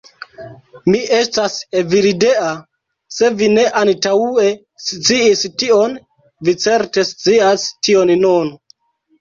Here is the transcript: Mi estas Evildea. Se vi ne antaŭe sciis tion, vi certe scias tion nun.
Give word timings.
Mi 0.93 1.01
estas 1.17 1.57
Evildea. 1.81 2.47
Se 3.17 3.29
vi 3.41 3.51
ne 3.57 3.67
antaŭe 3.83 4.47
sciis 4.87 5.45
tion, 5.65 5.95
vi 6.49 6.59
certe 6.65 7.07
scias 7.13 7.69
tion 7.91 8.17
nun. 8.27 8.55